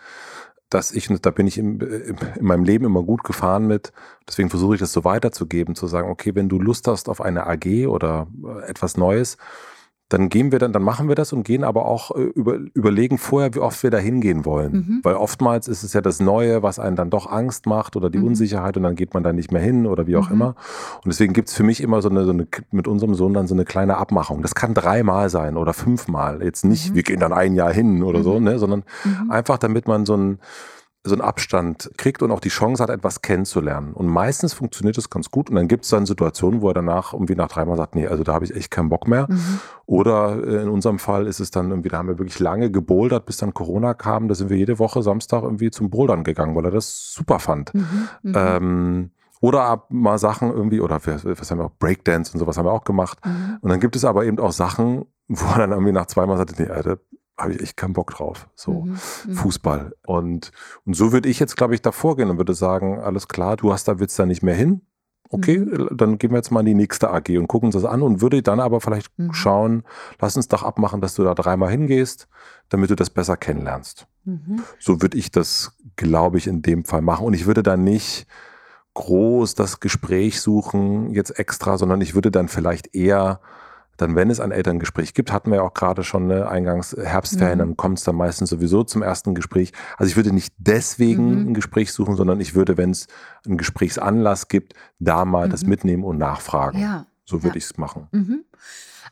[0.68, 3.92] dass ich, da bin ich in, in meinem Leben immer gut gefahren mit,
[4.28, 7.46] deswegen versuche ich das so weiterzugeben, zu sagen, okay, wenn du Lust hast auf eine
[7.46, 9.38] AG oder äh, etwas Neues,
[10.10, 13.16] dann gehen wir dann, dann machen wir das und gehen aber auch äh, über, überlegen
[13.16, 14.72] vorher, wie oft wir da hingehen wollen.
[14.72, 15.00] Mhm.
[15.02, 18.18] Weil oftmals ist es ja das Neue, was einen dann doch Angst macht oder die
[18.18, 18.28] mhm.
[18.28, 20.34] Unsicherheit und dann geht man da nicht mehr hin oder wie auch mhm.
[20.34, 20.48] immer.
[20.96, 23.46] Und deswegen gibt es für mich immer so eine, so eine, mit unserem Sohn dann
[23.46, 24.42] so eine kleine Abmachung.
[24.42, 26.42] Das kann dreimal sein oder fünfmal.
[26.42, 26.94] Jetzt nicht, mhm.
[26.96, 28.44] wir gehen dann ein Jahr hin oder so, mhm.
[28.44, 29.30] ne, sondern mhm.
[29.30, 30.38] einfach damit man so ein,
[31.06, 33.92] so einen Abstand kriegt und auch die Chance hat, etwas kennenzulernen.
[33.92, 35.50] Und meistens funktioniert das ganz gut.
[35.50, 38.24] Und dann gibt es dann Situationen, wo er danach irgendwie nach dreimal sagt, nee, also
[38.24, 39.26] da habe ich echt keinen Bock mehr.
[39.28, 39.60] Mhm.
[39.84, 43.26] Oder äh, in unserem Fall ist es dann irgendwie, da haben wir wirklich lange gebouldert,
[43.26, 44.28] bis dann Corona kam.
[44.28, 47.74] Da sind wir jede Woche Samstag irgendwie zum Bouldern gegangen, weil er das super fand.
[47.74, 48.08] Mhm.
[48.22, 48.32] Mhm.
[48.34, 49.10] Ähm,
[49.42, 52.84] oder mal Sachen irgendwie, oder was haben wir auch, Breakdance und sowas haben wir auch
[52.84, 53.18] gemacht.
[53.26, 53.58] Mhm.
[53.60, 56.62] Und dann gibt es aber eben auch Sachen, wo er dann irgendwie nach zweimal sagte,
[56.62, 56.96] nee, Alter,
[57.38, 58.48] habe ich echt keinen Bock drauf.
[58.54, 59.34] So mhm, mhm.
[59.34, 59.92] Fußball.
[60.06, 60.52] Und,
[60.84, 63.72] und so würde ich jetzt, glaube ich, da vorgehen und würde sagen, alles klar, du
[63.72, 64.82] hast da willst da nicht mehr hin.
[65.30, 65.88] Okay, mhm.
[65.96, 68.20] dann gehen wir jetzt mal in die nächste AG und gucken uns das an und
[68.20, 69.32] würde dann aber vielleicht mhm.
[69.32, 69.82] schauen,
[70.20, 72.28] lass uns doch abmachen, dass du da dreimal hingehst,
[72.68, 74.06] damit du das besser kennenlernst.
[74.24, 74.62] Mhm.
[74.78, 77.26] So würde ich das, glaube ich, in dem Fall machen.
[77.26, 78.26] Und ich würde dann nicht
[78.94, 83.40] groß das Gespräch suchen, jetzt extra, sondern ich würde dann vielleicht eher
[83.96, 87.58] dann, wenn es ein Elterngespräch gibt, hatten wir ja auch gerade schon eine Eingangs Herbstferien,
[87.58, 87.62] mhm.
[87.62, 89.72] dann kommt es dann meistens sowieso zum ersten Gespräch.
[89.96, 91.50] Also ich würde nicht deswegen mhm.
[91.50, 93.06] ein Gespräch suchen, sondern ich würde, wenn es
[93.46, 95.50] einen Gesprächsanlass gibt, da mal mhm.
[95.52, 96.80] das mitnehmen und nachfragen.
[96.80, 97.06] Ja.
[97.24, 97.58] So würde ja.
[97.58, 98.08] ich es machen.
[98.12, 98.44] Mhm.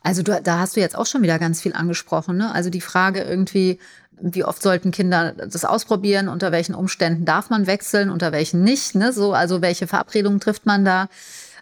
[0.01, 2.37] Also du, da hast du jetzt auch schon wieder ganz viel angesprochen.
[2.37, 2.53] Ne?
[2.53, 3.79] Also die Frage irgendwie,
[4.21, 8.95] wie oft sollten Kinder das ausprobieren, unter welchen Umständen darf man wechseln, unter welchen nicht.
[8.95, 9.13] Ne?
[9.13, 11.07] So, also welche Verabredungen trifft man da?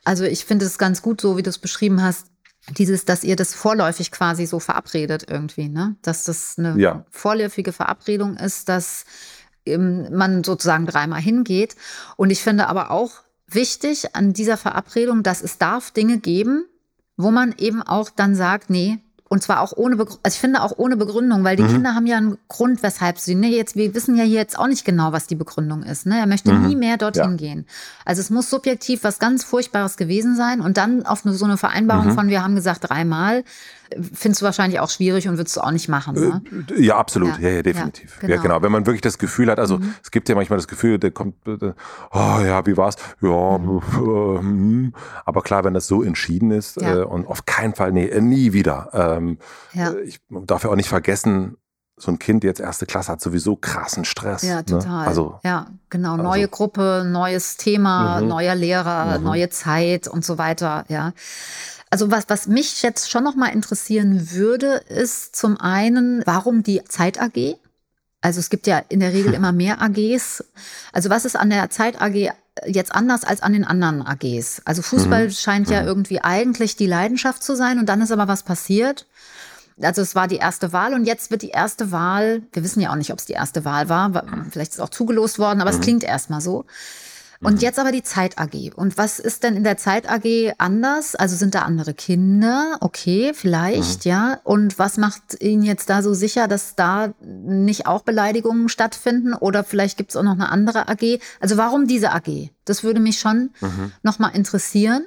[0.03, 2.30] Also ich finde es ganz gut, so wie du es beschrieben hast,
[2.69, 5.95] dieses, dass ihr das vorläufig quasi so verabredet irgendwie, ne?
[6.01, 7.05] Dass das eine ja.
[7.09, 9.05] vorläufige Verabredung ist, dass
[9.65, 11.75] ähm, man sozusagen dreimal hingeht.
[12.17, 13.11] Und ich finde aber auch
[13.47, 16.65] wichtig an dieser Verabredung, dass es darf Dinge geben,
[17.17, 18.99] wo man eben auch dann sagt, nee,
[19.31, 21.69] und zwar auch ohne, Begründung, also ich finde auch ohne Begründung, weil die mhm.
[21.69, 24.67] Kinder haben ja einen Grund, weshalb sie, ne, jetzt, wir wissen ja hier jetzt auch
[24.67, 26.67] nicht genau, was die Begründung ist, ne, er möchte mhm.
[26.67, 27.37] nie mehr dorthin ja.
[27.37, 27.65] gehen.
[28.03, 32.07] Also es muss subjektiv was ganz Furchtbares gewesen sein und dann auf so eine Vereinbarung
[32.07, 32.15] mhm.
[32.15, 33.45] von, wir haben gesagt dreimal,
[34.13, 36.15] findest du wahrscheinlich auch schwierig und würdest du auch nicht machen.
[36.15, 36.41] Ne?
[36.69, 37.37] Äh, ja, absolut.
[37.39, 38.15] Ja, ja, ja definitiv.
[38.15, 38.35] Ja genau.
[38.35, 38.61] ja, genau.
[38.61, 39.93] Wenn man wirklich das Gefühl hat, also mhm.
[40.03, 41.73] es gibt ja manchmal das Gefühl, der kommt, äh,
[42.11, 42.95] oh ja, wie war's?
[43.21, 43.81] Ja, mhm.
[43.91, 44.93] Hm.
[45.25, 49.19] aber klar, wenn das so entschieden ist äh, und auf keinen Fall, nee, nie wieder.
[49.21, 49.37] Ähm,
[49.73, 49.93] ja.
[49.97, 51.57] Ich darf ja auch nicht vergessen,
[51.97, 54.41] so ein Kind jetzt erste Klasse hat sowieso krassen Stress.
[54.41, 54.65] Ja, ne?
[54.65, 55.03] total.
[55.03, 55.07] Ne?
[55.07, 56.13] Also, ja, genau.
[56.13, 58.27] Also, neue Gruppe, neues Thema, mhm.
[58.27, 59.23] neuer Lehrer, mhm.
[59.23, 60.85] neue Zeit und so weiter.
[60.87, 61.13] Ja.
[61.89, 66.83] Also was, was mich jetzt schon noch mal interessieren würde, ist zum einen, warum die
[66.85, 67.57] Zeit AG?
[68.21, 70.43] Also es gibt ja in der Regel immer mehr AGs.
[70.93, 72.31] Also was ist an der Zeit AG
[72.65, 74.61] jetzt anders als an den anderen AGs?
[74.65, 75.31] Also Fußball mhm.
[75.31, 75.87] scheint ja mhm.
[75.87, 79.07] irgendwie eigentlich die Leidenschaft zu sein und dann ist aber was passiert.
[79.81, 82.91] Also es war die erste Wahl und jetzt wird die erste Wahl, wir wissen ja
[82.91, 84.11] auch nicht, ob es die erste Wahl war,
[84.51, 85.77] vielleicht ist es auch zugelost worden, aber mhm.
[85.77, 86.65] es klingt erstmal so.
[87.43, 87.59] Und mhm.
[87.59, 88.71] jetzt aber die Zeit AG.
[88.75, 91.15] Und was ist denn in der Zeit AG anders?
[91.15, 92.77] Also sind da andere Kinder?
[92.81, 94.11] Okay, vielleicht, mhm.
[94.11, 94.39] ja.
[94.43, 99.33] Und was macht Ihnen jetzt da so sicher, dass da nicht auch Beleidigungen stattfinden?
[99.33, 101.19] Oder vielleicht gibt es auch noch eine andere AG?
[101.39, 102.49] Also warum diese AG?
[102.65, 103.91] Das würde mich schon mhm.
[104.03, 105.03] nochmal interessieren.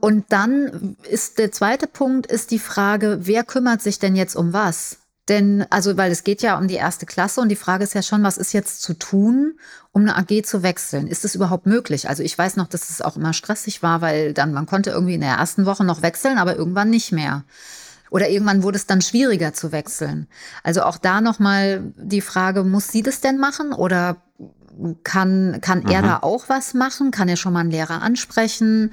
[0.00, 4.52] Und dann ist der zweite Punkt, ist die Frage, wer kümmert sich denn jetzt um
[4.52, 4.98] was?
[5.28, 8.02] Denn, also, weil es geht ja um die erste Klasse und die Frage ist ja
[8.02, 9.58] schon, was ist jetzt zu tun,
[9.90, 11.08] um eine AG zu wechseln?
[11.08, 12.08] Ist es überhaupt möglich?
[12.08, 15.14] Also ich weiß noch, dass es auch immer stressig war, weil dann man konnte irgendwie
[15.14, 17.44] in der ersten Woche noch wechseln, aber irgendwann nicht mehr.
[18.10, 20.28] Oder irgendwann wurde es dann schwieriger zu wechseln.
[20.62, 24.18] Also auch da nochmal die Frage, muss sie das denn machen oder
[25.04, 25.90] kann, kann mhm.
[25.90, 27.10] er da auch was machen?
[27.10, 28.92] Kann er schon mal einen Lehrer ansprechen?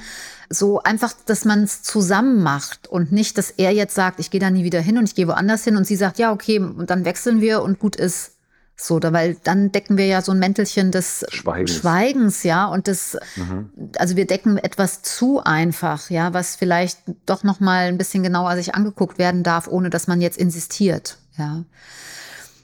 [0.49, 4.39] So einfach, dass man es zusammen macht und nicht, dass er jetzt sagt, ich gehe
[4.39, 6.89] da nie wieder hin und ich gehe woanders hin und sie sagt, ja, okay, und
[6.89, 8.31] dann wechseln wir und gut ist.
[8.75, 12.87] So, da, weil dann decken wir ja so ein Mäntelchen des Schweigens, Schweigens ja, und
[12.87, 13.69] das, mhm.
[13.97, 18.55] also wir decken etwas zu einfach, ja, was vielleicht doch noch mal ein bisschen genauer
[18.55, 21.63] sich angeguckt werden darf, ohne dass man jetzt insistiert, ja.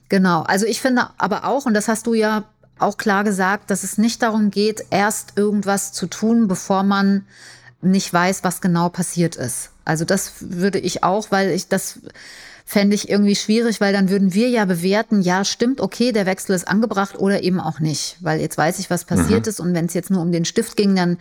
[0.09, 0.41] Genau.
[0.41, 2.43] Also ich finde aber auch, und das hast du ja
[2.79, 7.25] auch klar gesagt, dass es nicht darum geht, erst irgendwas zu tun, bevor man
[7.81, 9.69] nicht weiß, was genau passiert ist.
[9.85, 11.99] Also das würde ich auch, weil ich das
[12.65, 16.55] fände ich irgendwie schwierig, weil dann würden wir ja bewerten, ja, stimmt, okay, der Wechsel
[16.55, 18.17] ist angebracht oder eben auch nicht.
[18.19, 19.49] Weil jetzt weiß ich, was passiert mhm.
[19.49, 21.17] ist und wenn es jetzt nur um den Stift ging, dann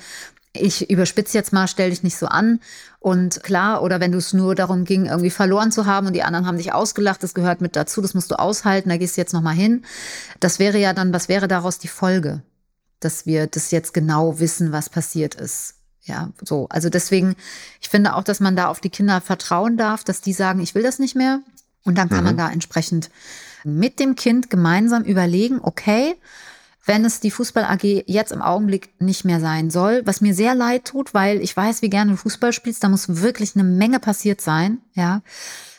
[0.60, 2.60] ich überspitze jetzt mal, stell dich nicht so an.
[3.00, 6.22] Und klar, oder wenn du es nur darum ging, irgendwie verloren zu haben und die
[6.22, 9.20] anderen haben dich ausgelacht, das gehört mit dazu, das musst du aushalten, da gehst du
[9.20, 9.84] jetzt nochmal hin.
[10.40, 12.42] Das wäre ja dann, was wäre daraus die Folge?
[13.00, 15.74] Dass wir das jetzt genau wissen, was passiert ist.
[16.02, 16.66] Ja, so.
[16.70, 17.36] Also deswegen,
[17.80, 20.74] ich finde auch, dass man da auf die Kinder vertrauen darf, dass die sagen, ich
[20.74, 21.40] will das nicht mehr.
[21.84, 22.24] Und dann kann mhm.
[22.24, 23.10] man da entsprechend
[23.64, 26.16] mit dem Kind gemeinsam überlegen, okay,
[26.88, 30.54] wenn es die Fußball AG jetzt im Augenblick nicht mehr sein soll, was mir sehr
[30.54, 34.00] leid tut, weil ich weiß, wie gerne du Fußball spielst, da muss wirklich eine Menge
[34.00, 35.22] passiert sein, ja.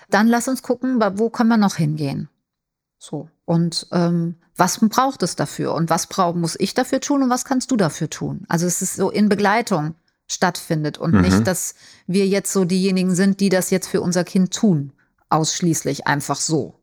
[0.10, 2.30] Dann lass uns gucken, wo können wir noch hingehen.
[2.98, 3.30] So.
[3.46, 5.74] Und ähm, was braucht es dafür?
[5.74, 8.46] Und was brauch, muss ich dafür tun und was kannst du dafür tun?
[8.48, 9.96] Also es ist so in Begleitung
[10.28, 11.22] stattfindet und mhm.
[11.22, 14.94] nicht, dass wir jetzt so diejenigen sind, die das jetzt für unser Kind tun.
[15.30, 16.79] Ausschließlich einfach so.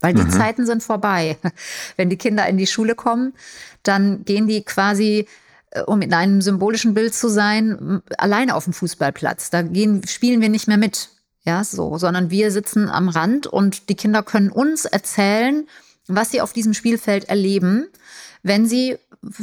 [0.00, 0.30] Weil die mhm.
[0.30, 1.38] Zeiten sind vorbei.
[1.96, 3.34] Wenn die Kinder in die Schule kommen,
[3.82, 5.26] dann gehen die quasi,
[5.70, 9.50] äh, um in einem symbolischen Bild zu sein, alleine auf dem Fußballplatz.
[9.50, 11.10] Da gehen, spielen wir nicht mehr mit.
[11.44, 15.66] Ja, so, sondern wir sitzen am Rand und die Kinder können uns erzählen,
[16.06, 17.86] was sie auf diesem Spielfeld erleben,
[18.42, 18.98] wenn sie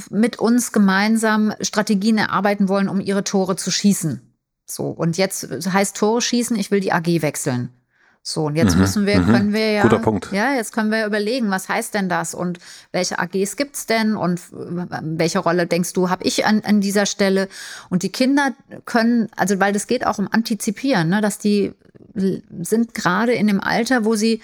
[0.10, 4.22] mit uns gemeinsam Strategien erarbeiten wollen, um ihre Tore zu schießen.
[4.66, 7.70] So, und jetzt heißt Tore schießen, ich will die AG wechseln.
[8.28, 9.26] So, und jetzt mhm, müssen wir, mhm.
[9.28, 10.32] können wir ja, Guter Punkt.
[10.32, 12.58] ja, jetzt können wir überlegen, was heißt denn das und
[12.92, 17.48] welche AGs gibt's denn und welche Rolle denkst du, habe ich an, an dieser Stelle?
[17.92, 18.54] Und die Kinder
[18.86, 21.76] können, also weil das geht auch um Antizipieren, ne, dass die
[22.16, 24.42] sind gerade in dem Alter, wo sie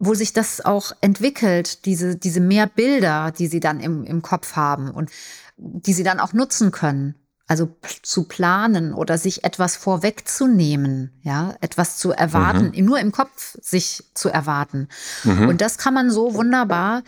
[0.00, 4.54] wo sich das auch entwickelt, diese, diese mehr Bilder, die sie dann im, im Kopf
[4.54, 5.10] haben und
[5.56, 7.16] die sie dann auch nutzen können.
[7.48, 12.84] Also zu planen oder sich etwas vorwegzunehmen, ja, etwas zu erwarten, mhm.
[12.84, 14.88] nur im Kopf sich zu erwarten.
[15.24, 15.48] Mhm.
[15.48, 17.02] Und das kann man so wunderbar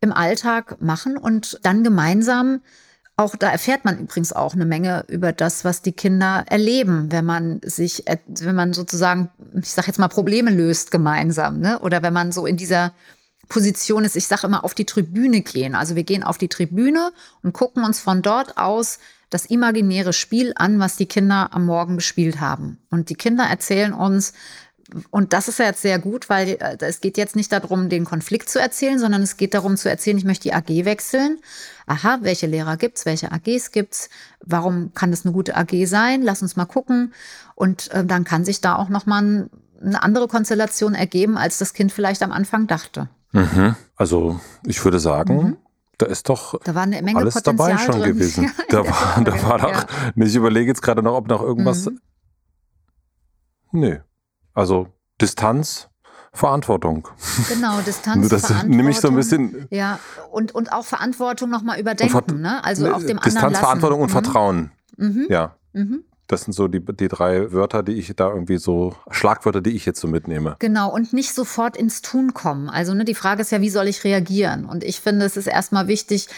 [0.00, 2.62] im Alltag machen und dann gemeinsam
[3.16, 7.24] auch da erfährt man übrigens auch eine Menge über das, was die Kinder erleben, wenn
[7.24, 11.78] man sich, wenn man sozusagen, ich sage jetzt mal, Probleme löst gemeinsam, ne?
[11.80, 12.92] Oder wenn man so in dieser
[13.48, 15.74] Position ist, ich sage immer, auf die Tribüne gehen.
[15.74, 18.98] Also wir gehen auf die Tribüne und gucken uns von dort aus
[19.32, 22.78] das imaginäre Spiel an, was die Kinder am Morgen gespielt haben.
[22.90, 24.32] Und die Kinder erzählen uns,
[25.10, 28.04] und das ist ja jetzt sehr gut, weil äh, es geht jetzt nicht darum, den
[28.04, 31.38] Konflikt zu erzählen, sondern es geht darum zu erzählen, ich möchte die AG wechseln.
[31.86, 34.10] Aha, welche Lehrer gibt's, welche AGs gibt's?
[34.44, 36.22] Warum kann das eine gute AG sein?
[36.22, 37.14] Lass uns mal gucken.
[37.54, 39.48] Und äh, dann kann sich da auch noch mal
[39.80, 43.08] eine andere Konstellation ergeben, als das Kind vielleicht am Anfang dachte.
[43.32, 43.76] Mhm.
[43.96, 45.56] Also ich würde sagen, mhm.
[46.02, 48.14] Da ist doch da war eine Menge alles Potenzial dabei schon drin.
[48.14, 48.52] gewesen.
[48.68, 50.24] Da war, da war doch, ja.
[50.24, 51.86] ich überlege jetzt gerade noch, ob noch irgendwas.
[51.86, 52.00] Mhm.
[53.70, 53.98] Nö.
[54.52, 54.88] Also
[55.20, 55.88] Distanz,
[56.32, 57.06] Verantwortung.
[57.48, 58.76] Genau, Distanz, das Verantwortung.
[58.76, 59.68] Nehme ich so ein bisschen.
[59.70, 60.00] Ja,
[60.32, 62.64] und, und auch Verantwortung nochmal überdenken, ne?
[62.64, 64.12] Also auf dem Distanz, anderen Verantwortung und mhm.
[64.12, 64.72] Vertrauen.
[64.96, 65.26] Mhm.
[65.28, 65.56] Ja.
[65.72, 66.04] Mhm.
[66.32, 69.84] Das sind so die, die drei Wörter, die ich da irgendwie so, Schlagwörter, die ich
[69.84, 70.56] jetzt so mitnehme.
[70.60, 72.70] Genau, und nicht sofort ins Tun kommen.
[72.70, 74.64] Also ne, die Frage ist ja, wie soll ich reagieren?
[74.64, 76.28] Und ich finde, es ist erstmal wichtig,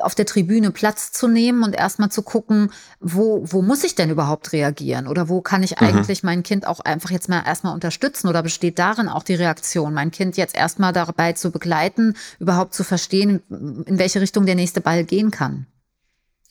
[0.00, 4.10] auf der Tribüne Platz zu nehmen und erstmal zu gucken, wo, wo muss ich denn
[4.10, 5.06] überhaupt reagieren?
[5.06, 5.86] Oder wo kann ich mhm.
[5.86, 6.26] eigentlich mhm.
[6.26, 8.26] mein Kind auch einfach jetzt mal erstmal unterstützen?
[8.26, 12.82] Oder besteht darin auch die Reaktion, mein Kind jetzt erstmal dabei zu begleiten, überhaupt zu
[12.82, 15.66] verstehen, in welche Richtung der nächste Ball gehen kann?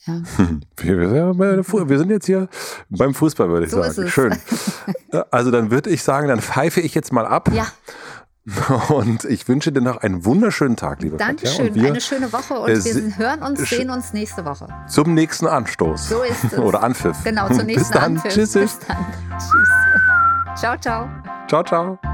[0.06, 0.20] Ja.
[0.76, 2.48] Wir, sind jetzt hier
[2.90, 4.08] beim Fußball, würde ich so sagen.
[4.08, 4.36] Schön.
[5.30, 7.48] Also dann würde ich sagen, dann pfeife ich jetzt mal ab.
[7.52, 7.66] Ja.
[8.88, 11.88] Und ich wünsche dir noch einen wunderschönen Tag, liebe Dankeschön, Katja.
[11.88, 14.66] eine schöne Woche und äh, wir hören uns, sehen uns nächste Woche.
[14.86, 16.10] Zum nächsten Anstoß.
[16.10, 16.58] So ist es.
[16.58, 17.16] Oder Anpfiff.
[17.24, 18.16] Genau, zum nächsten Bis dann.
[18.16, 18.34] Anpfiff.
[18.34, 18.52] Tschüss.
[18.52, 19.06] Bis dann.
[19.38, 20.60] Tschüss.
[20.60, 21.08] Ciao, ciao.
[21.48, 22.13] Ciao, ciao.